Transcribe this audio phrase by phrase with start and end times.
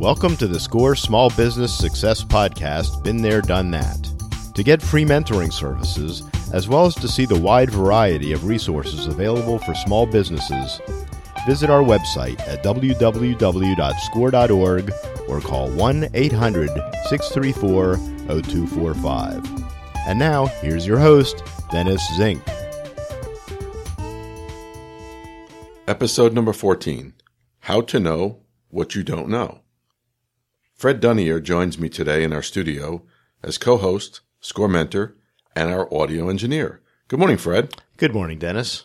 [0.00, 4.08] Welcome to the SCORE Small Business Success Podcast, Been There, Done That.
[4.54, 6.22] To get free mentoring services,
[6.54, 10.80] as well as to see the wide variety of resources available for small businesses,
[11.46, 14.92] visit our website at www.score.org
[15.28, 16.70] or call 1 800
[17.10, 17.96] 634
[18.42, 19.64] 0245.
[20.06, 22.42] And now, here's your host, Dennis Zink.
[25.86, 27.12] Episode number 14
[27.58, 28.38] How to Know
[28.70, 29.60] What You Don't Know.
[30.80, 33.02] Fred Dunayer joins me today in our studio
[33.42, 35.14] as co host, score mentor,
[35.54, 36.80] and our audio engineer.
[37.06, 37.74] Good morning, Fred.
[37.98, 38.84] Good morning, Dennis.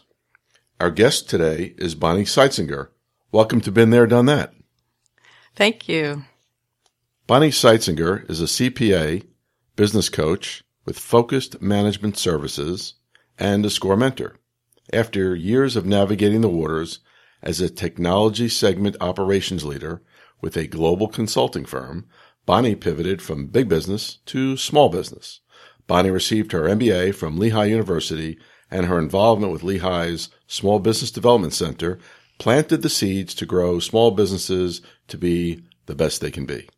[0.78, 2.90] Our guest today is Bonnie Seitzinger.
[3.32, 4.54] Welcome to Been There, Done That.
[5.56, 6.26] Thank you.
[7.28, 9.26] Bonnie Seitzinger is a CPA,
[9.78, 12.96] business coach with focused management services,
[13.40, 14.36] and a score mentor.
[14.92, 17.00] After years of navigating the waters
[17.42, 20.02] as a technology segment operations leader
[20.46, 22.06] with a global consulting firm,
[22.46, 25.40] Bonnie pivoted from big business to small business.
[25.88, 28.38] Bonnie received her MBA from Lehigh University
[28.70, 31.98] and her involvement with Lehigh's Small Business Development Center
[32.38, 36.70] planted the seeds to grow small businesses to be the best they can be.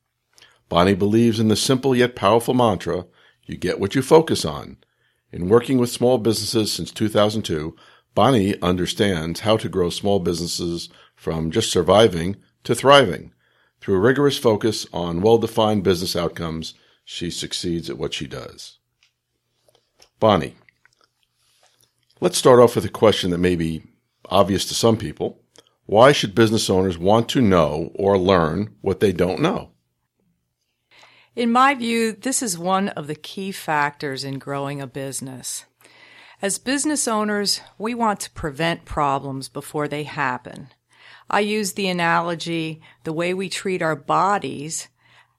[0.69, 3.05] Bonnie believes in the simple yet powerful mantra,
[3.47, 4.77] you get what you focus on.
[5.33, 7.75] In working with small businesses since 2002,
[8.15, 13.33] Bonnie understands how to grow small businesses from just surviving to thriving.
[13.80, 16.73] Through a rigorous focus on well defined business outcomes,
[17.06, 18.78] she succeeds at what she does.
[20.19, 20.56] Bonnie,
[22.19, 23.84] let's start off with a question that may be
[24.25, 25.42] obvious to some people.
[25.86, 29.72] Why should business owners want to know or learn what they don't know?
[31.36, 35.66] In my view, this is one of the key factors in growing a business.
[36.41, 40.69] As business owners, we want to prevent problems before they happen.
[41.30, 44.88] I use the analogy the way we treat our bodies.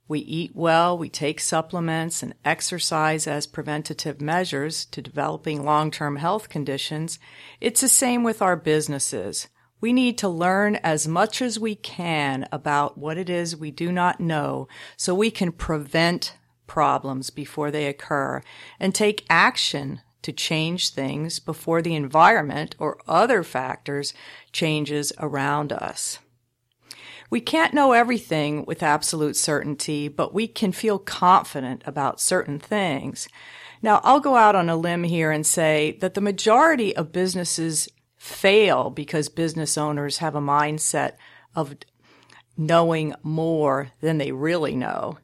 [0.06, 6.48] We eat well, we take supplements and exercise as preventative measures to developing long-term health
[6.48, 7.18] conditions.
[7.60, 9.48] It's the same with our businesses.
[9.80, 13.92] We need to learn as much as we can about what it is we do
[13.92, 16.36] not know so we can prevent
[16.66, 18.42] problems before they occur
[18.80, 24.12] and take action to change things before the environment or other factors
[24.52, 26.18] changes around us.
[27.30, 33.28] We can't know everything with absolute certainty, but we can feel confident about certain things.
[33.82, 37.88] Now, I'll go out on a limb here and say that the majority of businesses
[38.16, 41.12] fail because business owners have a mindset
[41.54, 41.76] of
[42.56, 45.18] knowing more than they really know.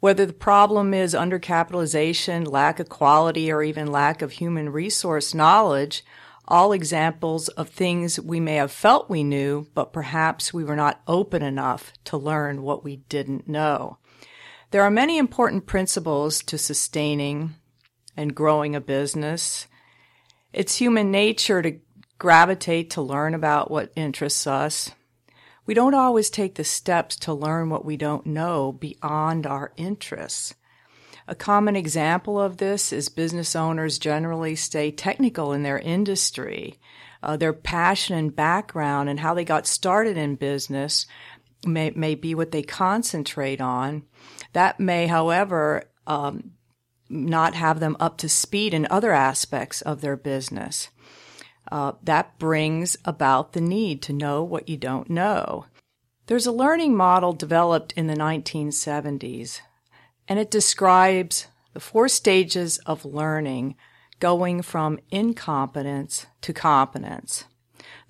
[0.00, 6.02] Whether the problem is undercapitalization, lack of quality, or even lack of human resource knowledge,
[6.48, 11.02] all examples of things we may have felt we knew, but perhaps we were not
[11.06, 13.98] open enough to learn what we didn't know.
[14.70, 17.54] There are many important principles to sustaining
[18.16, 19.66] and growing a business.
[20.52, 21.78] It's human nature to
[22.18, 24.92] gravitate to learn about what interests us.
[25.66, 30.54] We don't always take the steps to learn what we don't know beyond our interests.
[31.28, 36.80] A common example of this is business owners generally stay technical in their industry.
[37.22, 41.06] Uh, their passion and background and how they got started in business
[41.66, 44.02] may, may be what they concentrate on.
[44.54, 46.52] That may, however, um,
[47.08, 50.88] not have them up to speed in other aspects of their business.
[51.70, 55.66] Uh, that brings about the need to know what you don't know.
[56.26, 59.60] There's a learning model developed in the 1970s,
[60.28, 63.76] and it describes the four stages of learning
[64.18, 67.44] going from incompetence to competence.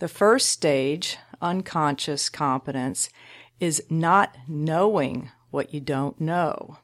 [0.01, 3.11] The first stage, unconscious competence,
[3.59, 6.79] is not knowing what you don't know.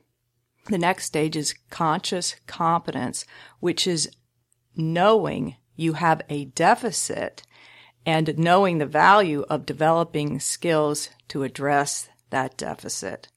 [0.66, 3.24] The next stage is conscious competence,
[3.60, 4.10] which is
[4.76, 7.42] knowing you have a deficit
[8.04, 13.28] and knowing the value of developing skills to address that deficit.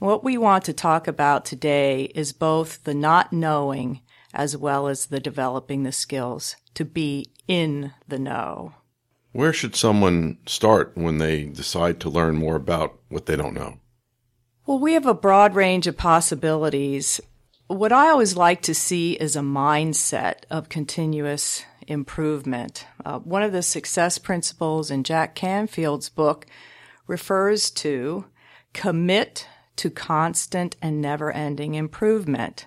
[0.00, 4.00] And what we want to talk about today is both the not knowing
[4.32, 8.74] as well as the developing the skills to be in the know.
[9.32, 13.78] Where should someone start when they decide to learn more about what they don't know?
[14.66, 17.20] Well, we have a broad range of possibilities.
[17.70, 22.84] What I always like to see is a mindset of continuous improvement.
[23.04, 26.46] Uh, one of the success principles in Jack Canfield's book
[27.06, 28.24] refers to
[28.72, 29.46] commit
[29.76, 32.66] to constant and never ending improvement.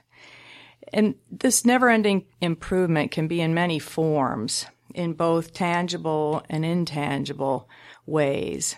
[0.93, 7.67] And this never ending improvement can be in many forms, in both tangible and intangible
[8.05, 8.77] ways.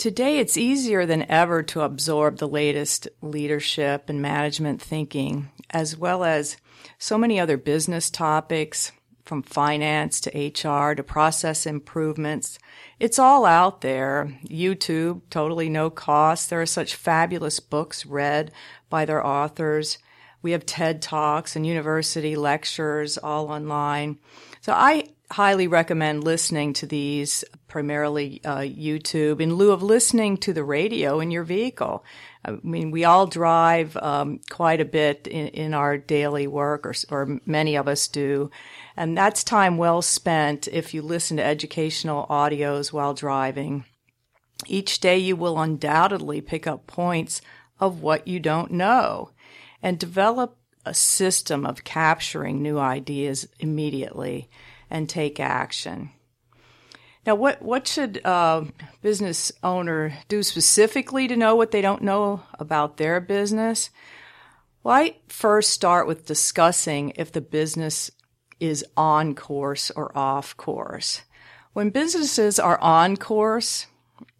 [0.00, 6.24] Today, it's easier than ever to absorb the latest leadership and management thinking, as well
[6.24, 6.56] as
[6.96, 8.92] so many other business topics,
[9.26, 12.58] from finance to HR to process improvements.
[12.98, 14.38] It's all out there.
[14.46, 16.48] YouTube, totally no cost.
[16.48, 18.52] There are such fabulous books read
[18.88, 19.98] by their authors.
[20.40, 24.18] We have TED Talks and university lectures all online.
[24.62, 30.52] So I highly recommend listening to these, primarily uh, YouTube, in lieu of listening to
[30.52, 32.04] the radio in your vehicle.
[32.44, 36.94] I mean, we all drive um, quite a bit in, in our daily work, or,
[37.10, 38.50] or many of us do.
[38.96, 43.84] And that's time well spent if you listen to educational audios while driving.
[44.66, 47.40] Each day you will undoubtedly pick up points
[47.78, 49.30] of what you don't know
[49.82, 54.48] and develop a system of capturing new ideas immediately
[54.90, 56.10] and take action.
[57.26, 58.66] Now, what what should a
[59.02, 63.90] business owner do specifically to know what they don't know about their business?
[64.82, 68.10] Well, first start with discussing if the business
[68.58, 71.22] is on course or off course.
[71.74, 73.86] When businesses are on course,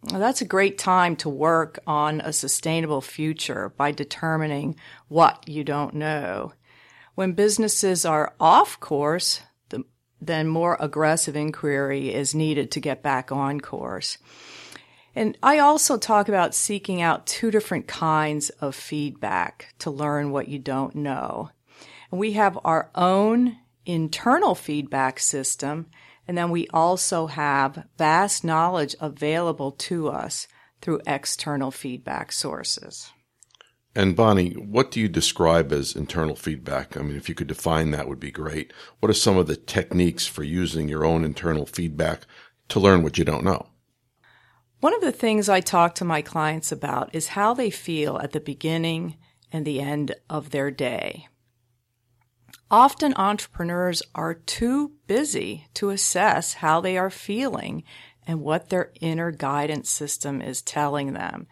[0.03, 4.75] that's a great time to work on a sustainable future by determining
[5.07, 6.53] what you don't know.
[7.13, 9.41] When businesses are off course,
[10.21, 14.17] then more aggressive inquiry is needed to get back on course.
[15.15, 20.47] And I also talk about seeking out two different kinds of feedback to learn what
[20.47, 21.49] you don't know.
[22.11, 25.87] And we have our own internal feedback system,
[26.27, 30.47] and then we also have vast knowledge available to us
[30.81, 33.11] through external feedback sources.
[33.93, 36.95] And Bonnie, what do you describe as internal feedback?
[36.95, 38.71] I mean, if you could define that would be great.
[38.99, 42.21] What are some of the techniques for using your own internal feedback
[42.69, 43.67] to learn what you don't know?
[44.79, 48.31] One of the things I talk to my clients about is how they feel at
[48.31, 49.17] the beginning
[49.51, 51.27] and the end of their day.
[52.71, 57.83] Often entrepreneurs are too busy to assess how they are feeling
[58.25, 61.47] and what their inner guidance system is telling them.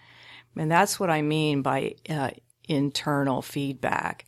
[0.56, 2.32] And that's what I mean by uh,
[2.68, 4.26] internal feedback.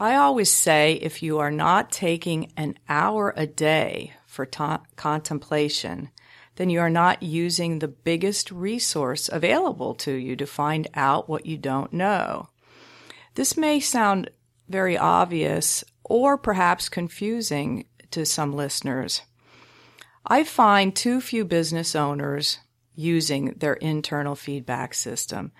[0.00, 6.10] I always say if you are not taking an hour a day for ta- contemplation,
[6.56, 11.46] then you are not using the biggest resource available to you to find out what
[11.46, 12.48] you don't know.
[13.34, 14.30] This may sound
[14.68, 19.22] very obvious or perhaps confusing to some listeners.
[20.26, 22.58] I find too few business owners
[22.98, 25.52] using their internal feedback system.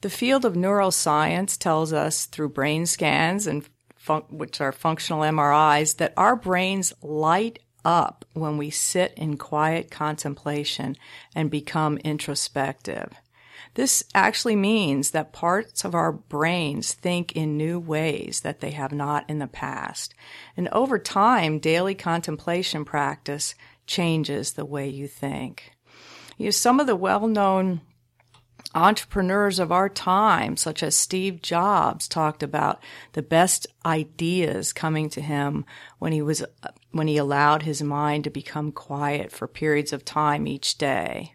[0.00, 5.96] The field of neuroscience tells us through brain scans and fun- which are functional MRIs
[5.98, 10.96] that our brains light up when we sit in quiet contemplation
[11.34, 13.12] and become introspective.
[13.74, 18.92] This actually means that parts of our brains think in new ways that they have
[18.92, 20.14] not in the past.
[20.56, 23.54] And over time, daily contemplation practice
[23.86, 25.72] changes the way you think.
[26.38, 27.82] You know, some of the well-known
[28.74, 32.80] entrepreneurs of our time, such as Steve Jobs, talked about
[33.14, 35.64] the best ideas coming to him
[35.98, 36.44] when he was,
[36.92, 41.34] when he allowed his mind to become quiet for periods of time each day.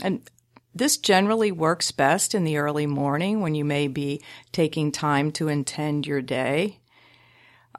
[0.00, 0.28] And
[0.74, 5.48] this generally works best in the early morning when you may be taking time to
[5.48, 6.80] intend your day.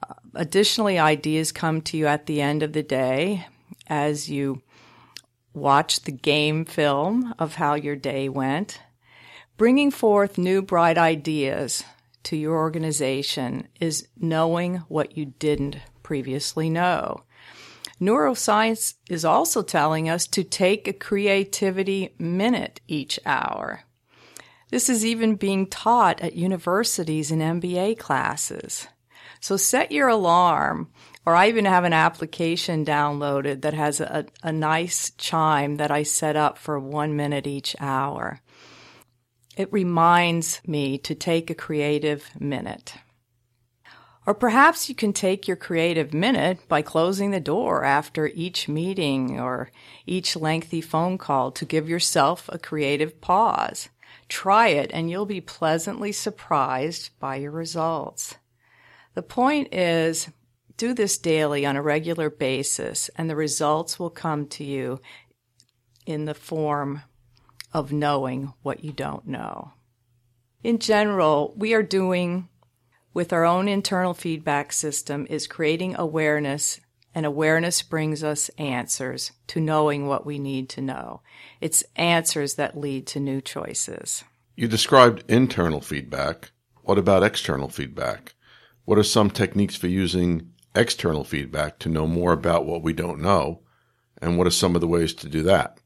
[0.08, 3.48] Uh, additionally, ideas come to you at the end of the day
[3.88, 4.62] as you
[5.58, 8.80] watch the game film of how your day went.
[9.58, 11.84] Bringing forth new bright ideas
[12.24, 17.24] to your organization is knowing what you didn't previously know.
[18.00, 23.82] Neuroscience is also telling us to take a creativity minute each hour.
[24.70, 28.88] This is even being taught at universities and MBA classes.
[29.40, 30.90] So set your alarm
[31.28, 36.04] or I even have an application downloaded that has a, a nice chime that I
[36.04, 38.40] set up for one minute each hour.
[39.58, 42.94] It reminds me to take a creative minute.
[44.26, 49.38] Or perhaps you can take your creative minute by closing the door after each meeting
[49.38, 49.70] or
[50.06, 53.90] each lengthy phone call to give yourself a creative pause.
[54.30, 58.38] Try it and you'll be pleasantly surprised by your results.
[59.14, 60.30] The point is
[60.78, 65.02] do this daily on a regular basis, and the results will come to you
[66.06, 67.02] in the form
[67.74, 69.74] of knowing what you don't know.
[70.64, 72.48] In general, we are doing
[73.14, 76.80] with our own internal feedback system is creating awareness
[77.16, 81.22] and awareness brings us answers to knowing what we need to know.
[81.60, 84.24] It's answers that lead to new choices.
[84.56, 86.52] You described internal feedback.
[86.84, 88.36] What about external feedback?
[88.86, 93.22] What are some techniques for using external feedback to know more about what we don't
[93.22, 93.62] know?
[94.22, 95.80] And what are some of the ways to do that?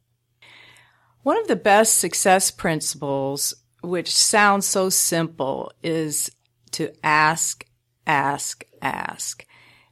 [1.24, 6.32] One of the best success principles, which sounds so simple, is
[6.72, 7.66] to ask,
[8.08, 9.46] ask, ask.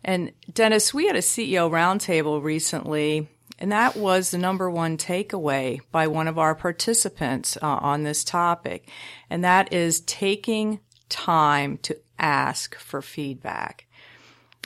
[0.04, 3.28] And Dennis, we had a CEO roundtable recently,
[3.60, 8.24] and that was the number one takeaway by one of our participants uh, on this
[8.24, 8.90] topic.
[9.30, 10.80] And that is taking
[11.10, 13.86] time to ask for feedback.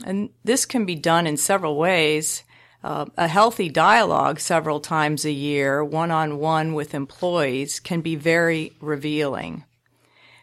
[0.05, 2.43] And this can be done in several ways.
[2.83, 8.15] Uh, a healthy dialogue several times a year, one on one with employees, can be
[8.15, 9.63] very revealing.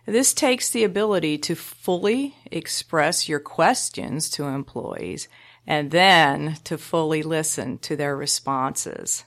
[0.06, 5.28] This takes the ability to fully express your questions to employees
[5.66, 9.24] and then to fully listen to their responses.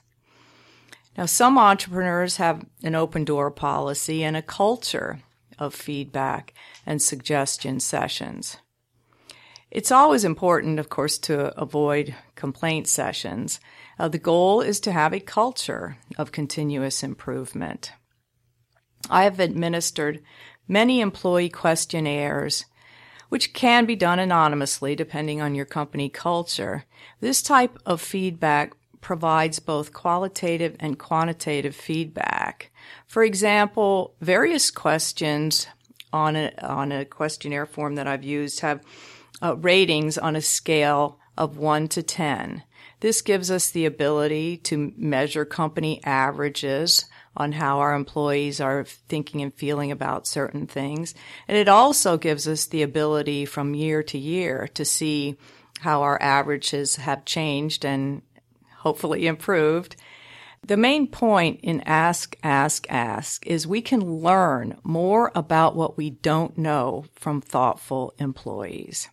[1.16, 5.20] Now, some entrepreneurs have an open door policy and a culture
[5.58, 6.52] of feedback
[6.84, 8.58] and suggestion sessions.
[9.74, 13.58] It's always important, of course, to avoid complaint sessions.
[13.98, 17.90] Uh, the goal is to have a culture of continuous improvement.
[19.10, 20.22] I have administered
[20.68, 22.66] many employee questionnaires,
[23.30, 26.84] which can be done anonymously depending on your company culture.
[27.18, 32.70] This type of feedback provides both qualitative and quantitative feedback.
[33.08, 35.66] For example, various questions
[36.12, 38.80] on a, on a questionnaire form that I've used have
[39.42, 42.62] uh, ratings on a scale of 1 to 10.
[43.00, 47.04] This gives us the ability to measure company averages
[47.36, 51.14] on how our employees are thinking and feeling about certain things.
[51.48, 55.36] And it also gives us the ability from year to year to see
[55.80, 58.22] how our averages have changed and
[58.78, 59.96] hopefully improved.
[60.66, 66.08] The main point in Ask, Ask, Ask is we can learn more about what we
[66.08, 69.08] don't know from thoughtful employees.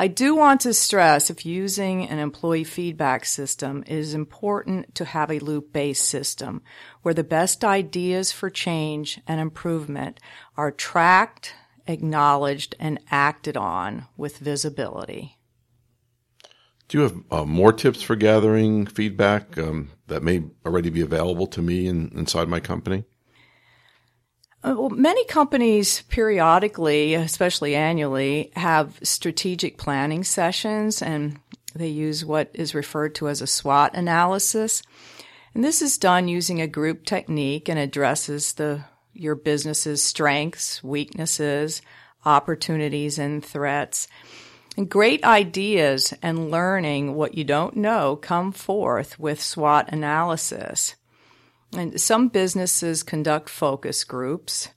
[0.00, 5.04] I do want to stress if using an employee feedback system, it is important to
[5.04, 6.62] have a loop based system
[7.02, 10.20] where the best ideas for change and improvement
[10.56, 11.52] are tracked,
[11.88, 15.36] acknowledged, and acted on with visibility.
[16.86, 21.48] Do you have uh, more tips for gathering feedback um, that may already be available
[21.48, 23.04] to me in, inside my company?
[24.68, 31.40] Uh, well, many companies periodically, especially annually, have strategic planning sessions and
[31.74, 34.82] they use what is referred to as a SWOT analysis.
[35.54, 38.84] And this is done using a group technique and addresses the
[39.14, 41.80] your business's strengths, weaknesses,
[42.26, 44.06] opportunities, and threats.
[44.76, 50.94] And great ideas and learning what you don't know come forth with SWOT analysis.
[51.72, 54.68] And some businesses conduct focus groups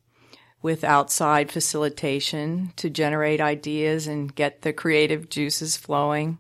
[0.62, 6.38] with outside facilitation to generate ideas and get the creative juices flowing.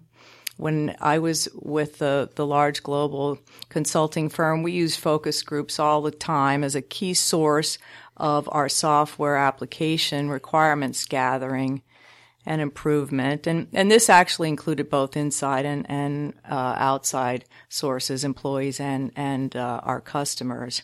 [0.57, 3.39] When I was with the, the large global
[3.69, 7.79] consulting firm, we used focus groups all the time as a key source
[8.17, 11.81] of our software application requirements gathering
[12.45, 13.47] and improvement.
[13.47, 19.55] And, and this actually included both inside and, and uh, outside sources, employees and, and
[19.55, 20.83] uh, our customers.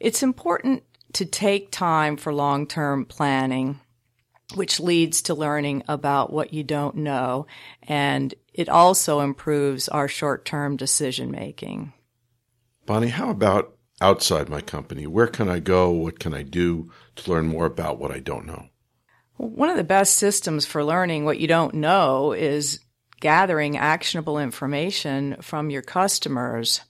[0.00, 3.80] It's important to take time for long-term planning,
[4.54, 7.46] which leads to learning about what you don't know.
[7.82, 11.92] And it also improves our short-term decision making.
[12.86, 15.06] Bonnie, how about outside my company?
[15.06, 15.90] Where can I go?
[15.90, 18.68] What can I do to learn more about what I don't know?
[19.42, 22.78] One of the best systems for learning what you don't know is
[23.18, 26.82] gathering actionable information from your customers.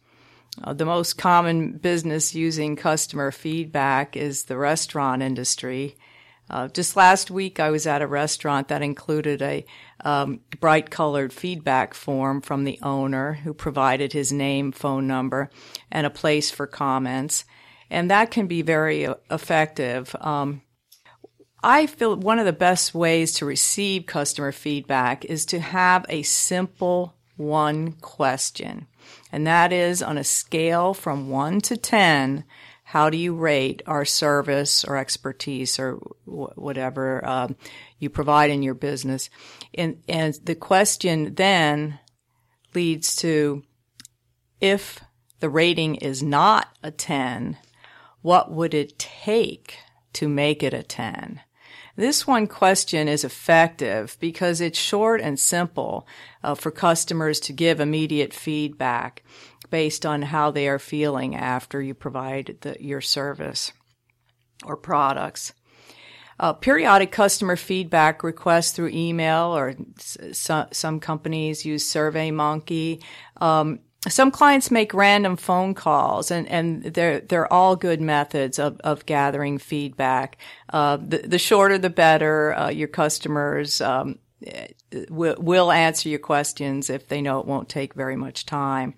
[0.63, 5.97] Uh, the most common business using customer feedback is the restaurant industry.
[6.51, 9.65] Uh, just last week, I was at a restaurant that included a
[10.05, 15.49] um, bright colored feedback form from the owner who provided his name, phone number,
[15.91, 17.47] and a place for comments.
[17.89, 20.15] And that can be very uh, effective.
[20.21, 20.61] Um,
[21.65, 26.23] I feel one of the best ways to receive customer feedback is to have a
[26.23, 28.89] simple one question.
[29.31, 32.45] And that is on a scale from one to 10,
[32.85, 37.57] how do you rate our service or expertise or whatever um,
[37.99, 39.31] you provide in your business?
[39.73, 42.01] And, and the question then
[42.75, 43.63] leads to
[44.61, 45.01] if
[45.41, 47.57] the rating is not a 10,
[48.21, 49.79] what would it take
[50.15, 51.41] to make it a 10?
[51.97, 56.07] This one question is effective because it's short and simple
[56.43, 59.23] uh, for customers to give immediate feedback
[59.71, 63.73] based on how they are feeling after you provide the, your service
[64.65, 65.53] or products.
[66.41, 73.03] Uh, periodic customer feedback requests through email, or s- some companies use SurveyMonkey.
[73.37, 78.81] Um, some clients make random phone calls, and, and they're they're all good methods of,
[78.81, 80.39] of gathering feedback.
[80.73, 82.55] Uh, the, the shorter, the better.
[82.55, 84.19] Uh, your customers um,
[85.09, 88.95] will, will answer your questions if they know it won't take very much time.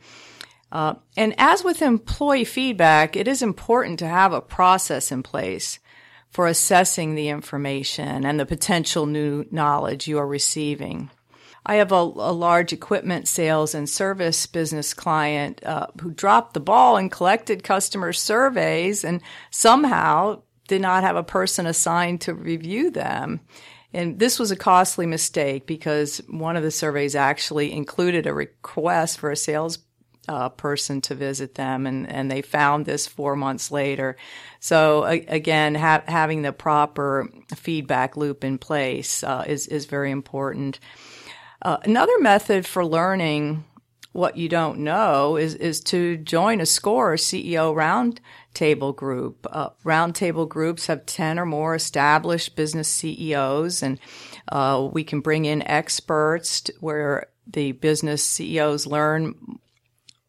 [0.72, 5.78] Uh, and as with employee feedback, it is important to have a process in place
[6.30, 11.10] for assessing the information and the potential new knowledge you are receiving.
[11.66, 16.60] I have a, a large equipment sales and service business client uh, who dropped the
[16.60, 22.90] ball and collected customer surveys and somehow did not have a person assigned to review
[22.90, 23.40] them.
[23.92, 29.18] And this was a costly mistake because one of the surveys actually included a request
[29.18, 29.78] for a sales
[30.26, 34.16] uh, person to visit them, and, and they found this four months later.
[34.58, 40.80] So again, ha- having the proper feedback loop in place uh, is is very important.
[41.64, 43.64] Uh, another method for learning
[44.12, 49.46] what you don't know is is to join a SCORE CEO roundtable group.
[49.50, 53.98] Uh, roundtable groups have ten or more established business CEOs, and
[54.52, 59.34] uh, we can bring in experts where the business CEOs learn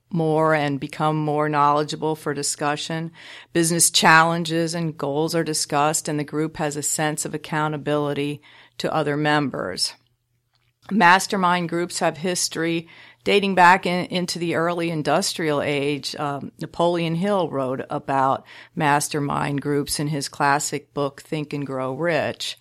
[0.09, 3.11] more and become more knowledgeable for discussion.
[3.51, 8.41] Business challenges and goals are discussed, and the group has a sense of accountability
[8.77, 9.93] to other members.
[10.91, 12.87] Mastermind groups have history
[13.23, 16.15] dating back in, into the early industrial age.
[16.15, 22.57] Um, Napoleon Hill wrote about mastermind groups in his classic book, Think and Grow Rich.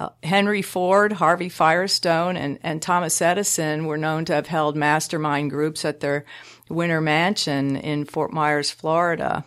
[0.00, 5.50] Uh, Henry Ford, Harvey Firestone, and, and Thomas Edison were known to have held mastermind
[5.50, 6.24] groups at their
[6.68, 9.44] Winter Mansion in Fort Myers, Florida.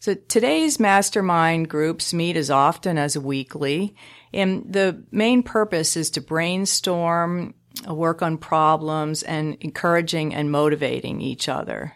[0.00, 3.94] So today's mastermind groups meet as often as weekly,
[4.32, 7.54] and the main purpose is to brainstorm,
[7.88, 11.94] work on problems, and encouraging and motivating each other.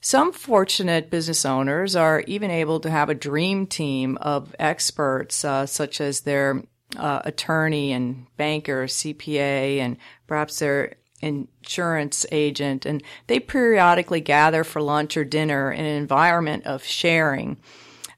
[0.00, 5.66] Some fortunate business owners are even able to have a dream team of experts, uh,
[5.66, 6.62] such as their
[6.96, 14.80] uh, attorney and banker, CPA, and perhaps their insurance agent, and they periodically gather for
[14.80, 17.56] lunch or dinner in an environment of sharing.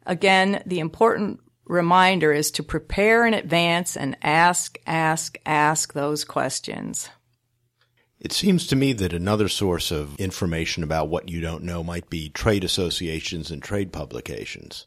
[0.05, 7.09] Again, the important reminder is to prepare in advance and ask, ask, ask those questions.
[8.19, 12.11] It seems to me that another source of information about what you don't know might
[12.11, 14.87] be trade associations and trade publications.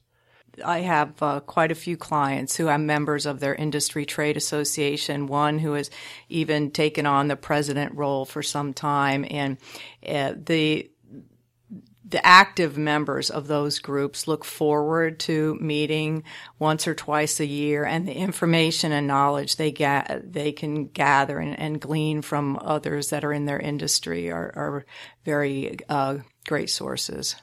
[0.63, 5.25] I have uh, quite a few clients who are members of their industry trade association.
[5.25, 5.89] One who has
[6.29, 9.57] even taken on the president role for some time, and
[10.07, 10.91] uh, the
[12.05, 16.23] the active members of those groups look forward to meeting
[16.59, 21.39] once or twice a year, and the information and knowledge they get they can gather
[21.39, 24.85] and, and glean from others that are in their industry are, are
[25.23, 27.35] very uh, great sources.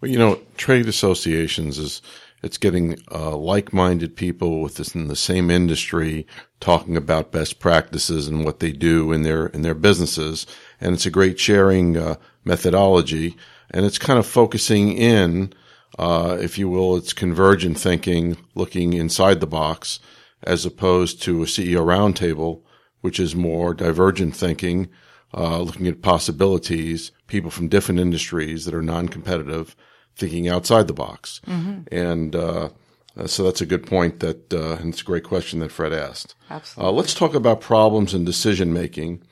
[0.00, 2.02] Well, you know, trade associations is
[2.42, 6.26] it's getting uh, like-minded people within the same industry
[6.58, 10.46] talking about best practices and what they do in their in their businesses,
[10.82, 13.36] and it's a great sharing uh, methodology.
[13.70, 15.52] And it's kind of focusing in,
[15.98, 20.00] uh, if you will, it's convergent thinking, looking inside the box,
[20.42, 22.62] as opposed to a CEO roundtable,
[23.00, 24.90] which is more divergent thinking,
[25.32, 29.74] uh, looking at possibilities, people from different industries that are non-competitive
[30.16, 31.40] thinking outside the box.
[31.46, 31.94] Mm-hmm.
[31.94, 32.68] And uh,
[33.16, 35.92] uh, so that's a good point that, uh, and it's a great question that Fred
[35.92, 36.34] asked.
[36.50, 36.88] Absolutely.
[36.88, 39.22] Uh, let's talk about problems and decision making.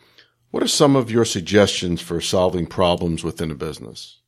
[0.51, 4.19] What are some of your suggestions for solving problems within a business?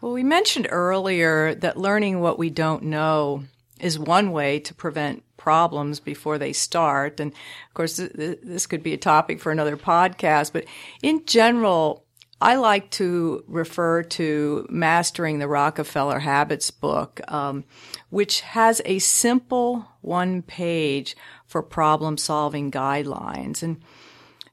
[0.00, 3.44] Well, we mentioned earlier that learning what we don't know
[3.80, 7.20] is one way to prevent problems before they start.
[7.20, 10.66] And of course, this could be a topic for another podcast, but
[11.02, 12.04] in general,
[12.40, 17.64] I like to refer to Mastering the Rockefeller Habits book, um,
[18.10, 23.62] which has a simple one page for problem solving guidelines.
[23.62, 23.80] And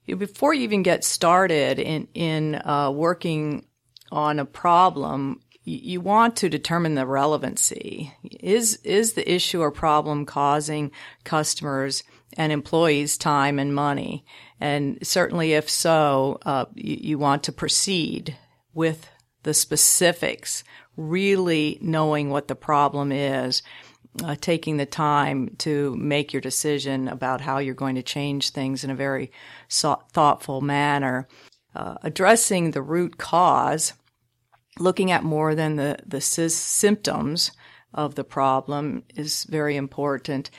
[0.06, 3.66] before you even get started in, in uh, working
[4.12, 8.14] on a problem, you want to determine the relevancy.
[8.40, 10.92] Is, is the issue or problem causing
[11.24, 12.04] customers
[12.36, 14.26] and employees time and money?
[14.60, 18.36] And certainly, if so, uh, you, you want to proceed
[18.74, 19.08] with
[19.44, 20.64] the specifics,
[20.98, 23.64] really knowing what the problem is
[24.24, 28.84] uh, taking the time to make your decision about how you're going to change things
[28.84, 29.32] in a very
[29.68, 31.28] so- thoughtful manner.
[31.74, 33.94] Uh, addressing the root cause,
[34.80, 37.52] looking at more than the, the sy- symptoms
[37.94, 40.50] of the problem is very important.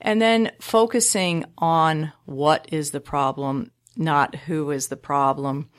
[0.00, 5.70] And then focusing on what is the problem, not who is the problem.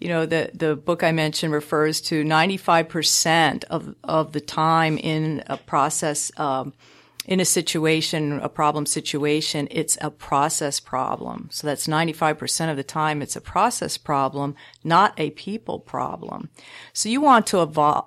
[0.00, 5.42] You know, the, the book I mentioned refers to 95% of, of the time in
[5.46, 6.74] a process, um,
[7.26, 11.48] in a situation, a problem situation, it's a process problem.
[11.52, 16.50] So that's 95% of the time it's a process problem, not a people problem.
[16.92, 17.60] So you want to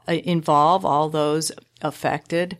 [0.08, 2.58] involve all those affected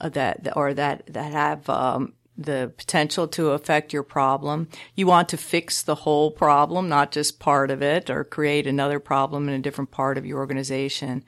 [0.00, 4.68] uh, that, or that, that have, um, the potential to affect your problem.
[4.94, 8.98] You want to fix the whole problem, not just part of it, or create another
[8.98, 11.24] problem in a different part of your organization.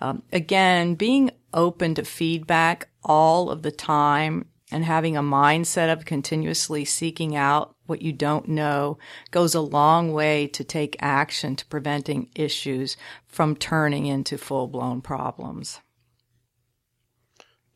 [0.00, 6.04] Um, again, being open to feedback all of the time and having a mindset of
[6.04, 8.98] continuously seeking out what you don't know
[9.30, 15.00] goes a long way to take action to preventing issues from turning into full blown
[15.00, 15.80] problems.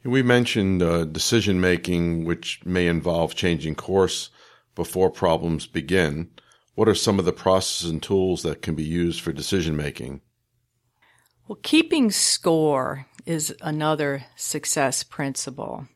[0.09, 4.31] We mentioned uh, decision making, which may involve changing course
[4.75, 6.31] before problems begin.
[6.75, 10.23] What are some of the processes and tools that can be used for decision making?
[11.47, 15.87] Well, keeping score is another success principle.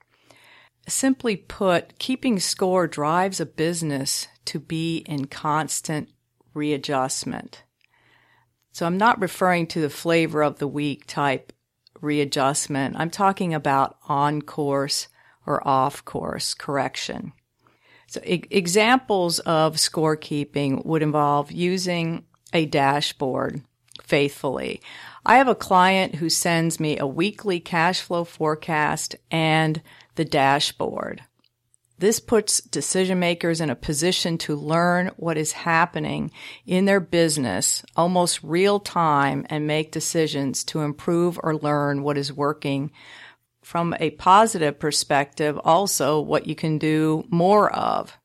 [0.86, 6.10] Simply put, keeping score drives a business to be in constant
[6.52, 7.62] readjustment.
[8.72, 11.54] So I'm not referring to the flavor of the week type
[12.02, 12.96] readjustment.
[12.98, 15.08] I'm talking about on course
[15.46, 17.32] or off course correction.
[18.06, 23.62] So e- examples of scorekeeping would involve using a dashboard
[24.02, 24.82] faithfully.
[25.24, 29.80] I have a client who sends me a weekly cash flow forecast and
[30.16, 31.22] the dashboard.
[32.02, 36.32] This puts decision makers in a position to learn what is happening
[36.66, 42.32] in their business almost real time and make decisions to improve or learn what is
[42.32, 42.90] working
[43.62, 48.18] from a positive perspective, also what you can do more of.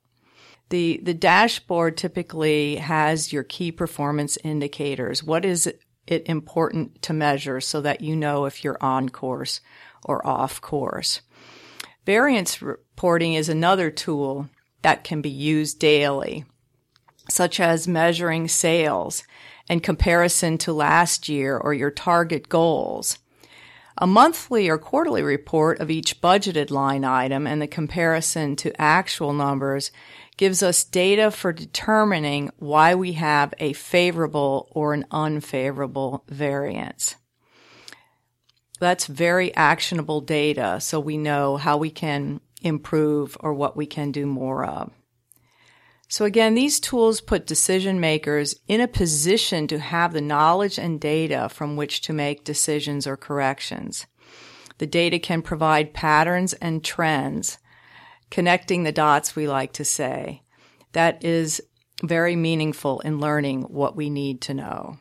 [0.70, 5.24] The, the dashboard typically has your key performance indicators.
[5.24, 5.72] What is
[6.08, 9.62] it important to measure so that you know if you're on course
[10.04, 11.22] or off course?
[12.08, 12.64] Variance
[12.98, 14.50] reporting is another tool
[14.82, 16.44] that can be used daily,
[17.30, 19.22] such as measuring sales
[19.70, 23.20] and comparison to last year or your target goals.
[24.00, 29.32] A monthly or quarterly report of each budgeted line item and the comparison to actual
[29.32, 29.92] numbers
[30.36, 37.16] gives us data for determining why we have a favorable or an unfavorable variance.
[38.80, 44.12] That's very actionable data, so we know how we can improve or what we can
[44.12, 44.92] do more of.
[46.10, 51.02] So again, these tools put decision makers in a position to have the knowledge and
[51.02, 54.06] data from which to make decisions or corrections.
[54.78, 57.58] The data can provide patterns and trends,
[58.30, 60.44] connecting the dots, we like to say.
[60.94, 61.62] That is
[62.04, 65.00] very meaningful in learning what we need to know.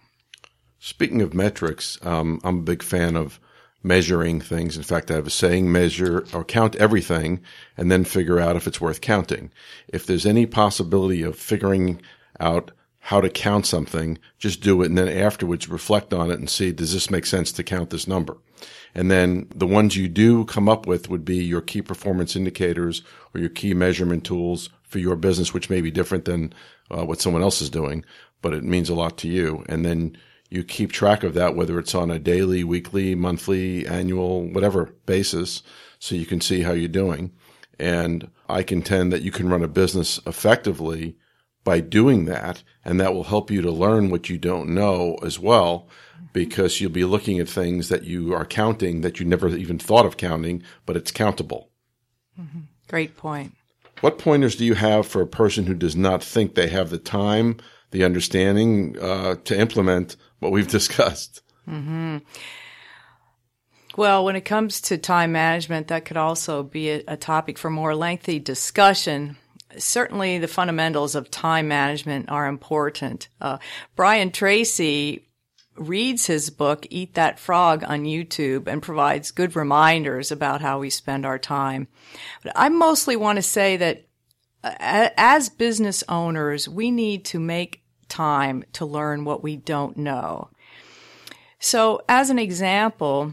[0.78, 3.38] Speaking of metrics, um, I'm a big fan of
[3.86, 4.76] measuring things.
[4.76, 7.40] In fact, I have a saying, measure or count everything
[7.76, 9.50] and then figure out if it's worth counting.
[9.88, 12.00] If there's any possibility of figuring
[12.40, 16.50] out how to count something, just do it and then afterwards reflect on it and
[16.50, 18.36] see, does this make sense to count this number?
[18.94, 23.02] And then the ones you do come up with would be your key performance indicators
[23.32, 26.52] or your key measurement tools for your business, which may be different than
[26.90, 28.04] uh, what someone else is doing,
[28.42, 29.64] but it means a lot to you.
[29.68, 30.16] And then
[30.48, 35.62] you keep track of that, whether it's on a daily, weekly, monthly, annual, whatever basis,
[35.98, 37.32] so you can see how you're doing.
[37.78, 41.16] And I contend that you can run a business effectively
[41.64, 42.62] by doing that.
[42.84, 45.88] And that will help you to learn what you don't know as well,
[46.32, 50.06] because you'll be looking at things that you are counting that you never even thought
[50.06, 51.70] of counting, but it's countable.
[52.40, 52.60] Mm-hmm.
[52.88, 53.54] Great point.
[54.00, 56.98] What pointers do you have for a person who does not think they have the
[56.98, 57.56] time,
[57.90, 61.42] the understanding uh, to implement what we've discussed.
[61.68, 62.18] Mm-hmm.
[63.96, 67.70] Well, when it comes to time management, that could also be a, a topic for
[67.70, 69.38] more lengthy discussion.
[69.78, 73.28] Certainly, the fundamentals of time management are important.
[73.40, 73.58] Uh,
[73.94, 75.26] Brian Tracy
[75.76, 80.90] reads his book, Eat That Frog, on YouTube and provides good reminders about how we
[80.90, 81.88] spend our time.
[82.42, 84.06] But I mostly want to say that
[84.64, 90.50] uh, as business owners, we need to make time to learn what we don't know.
[91.58, 93.32] So, as an example,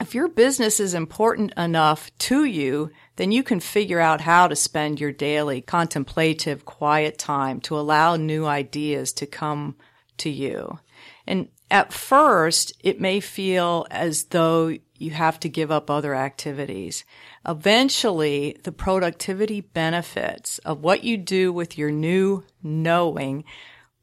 [0.00, 4.56] If your business is important enough to you, then you can figure out how to
[4.56, 9.76] spend your daily contemplative quiet time to allow new ideas to come
[10.16, 10.78] to you.
[11.26, 17.04] And at first, it may feel as though you have to give up other activities.
[17.46, 23.44] Eventually, the productivity benefits of what you do with your new knowing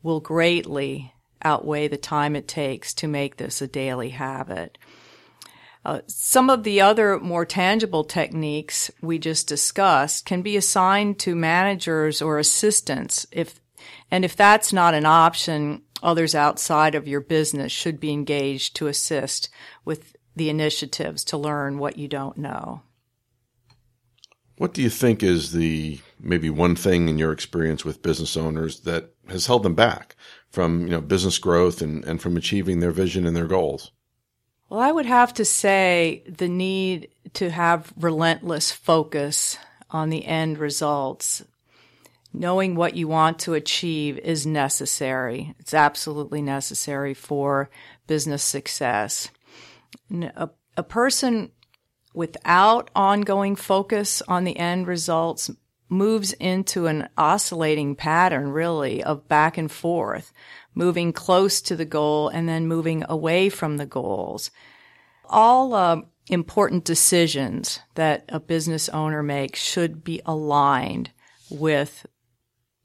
[0.03, 4.77] will greatly outweigh the time it takes to make this a daily habit.
[5.85, 11.35] Uh, some of the other more tangible techniques we just discussed can be assigned to
[11.35, 13.61] managers or assistants if
[14.11, 18.87] and if that's not an option, others outside of your business should be engaged to
[18.87, 19.49] assist
[19.85, 22.81] with the initiatives to learn what you don't know.
[24.57, 28.81] What do you think is the maybe one thing in your experience with business owners
[28.81, 30.15] that has held them back
[30.49, 33.91] from, you know, business growth and, and from achieving their vision and their goals?
[34.69, 39.57] Well, I would have to say the need to have relentless focus
[39.91, 41.43] on the end results.
[42.33, 45.55] Knowing what you want to achieve is necessary.
[45.59, 47.69] It's absolutely necessary for
[48.07, 49.29] business success.
[50.11, 51.51] A, a person
[52.17, 55.51] without ongoing focus on the end results
[55.87, 60.33] moves into an oscillating pattern, really, of back and forth,
[60.73, 64.49] moving close to the goal and then moving away from the goals.
[65.25, 71.11] All uh, important decisions that a business owner makes should be aligned
[71.51, 72.07] with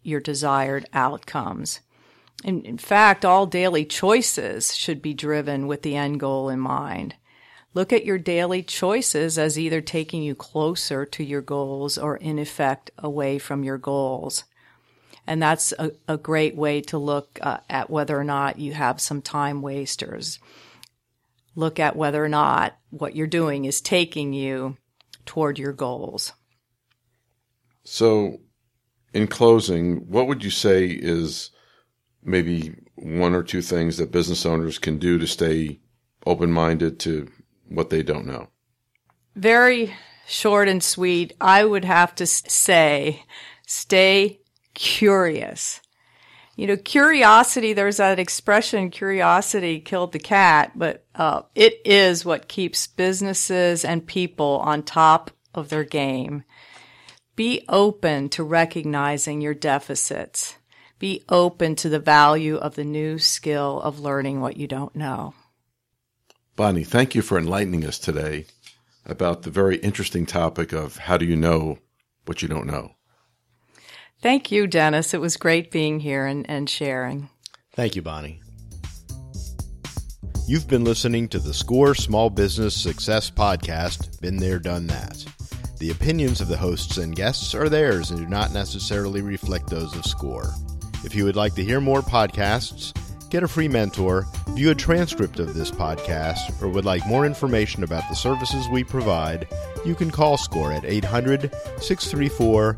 [0.02, 1.80] your desired outcomes.
[2.44, 7.14] In, in fact, all daily choices should be driven with the end goal in mind.
[7.74, 12.38] Look at your daily choices as either taking you closer to your goals or, in
[12.38, 14.44] effect, away from your goals.
[15.26, 19.00] And that's a, a great way to look uh, at whether or not you have
[19.00, 20.38] some time wasters.
[21.54, 24.76] Look at whether or not what you're doing is taking you
[25.24, 26.32] toward your goals.
[27.84, 28.38] So,
[29.14, 31.50] in closing, what would you say is
[32.22, 35.80] maybe one or two things that business owners can do to stay
[36.24, 37.28] open minded to
[37.74, 38.48] what they don't know?
[39.34, 39.94] Very
[40.26, 41.34] short and sweet.
[41.40, 43.24] I would have to say
[43.66, 44.40] stay
[44.74, 45.80] curious.
[46.54, 52.48] You know, curiosity, there's that expression, curiosity killed the cat, but uh, it is what
[52.48, 56.44] keeps businesses and people on top of their game.
[57.36, 60.56] Be open to recognizing your deficits.
[60.98, 65.34] Be open to the value of the new skill of learning what you don't know.
[66.54, 68.44] Bonnie, thank you for enlightening us today
[69.06, 71.78] about the very interesting topic of how do you know
[72.26, 72.92] what you don't know.
[74.20, 75.14] Thank you, Dennis.
[75.14, 77.30] It was great being here and, and sharing.
[77.72, 78.40] Thank you, Bonnie.
[80.46, 85.24] You've been listening to the SCORE Small Business Success Podcast, Been There, Done That.
[85.78, 89.96] The opinions of the hosts and guests are theirs and do not necessarily reflect those
[89.96, 90.52] of SCORE.
[91.04, 92.92] If you would like to hear more podcasts,
[93.32, 97.82] get a free mentor, view a transcript of this podcast, or would like more information
[97.82, 99.48] about the services we provide,
[99.86, 102.74] you can call SCORE at 800 634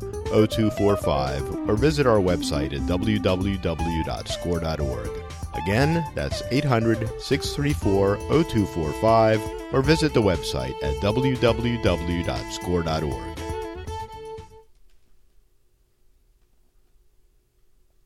[0.46, 3.50] 0245 or visit our website at www.score.org.
[5.54, 11.84] Again, that's 800 634 0245 or visit the website at www.score.org.